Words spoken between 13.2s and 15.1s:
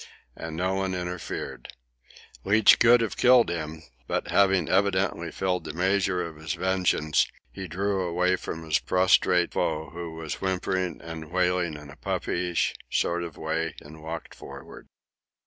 of way, and walked forward.